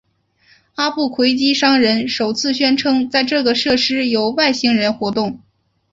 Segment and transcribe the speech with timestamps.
[0.73, 5.41] 阿布奎基商人首次宣称在这个设施有外星人活动。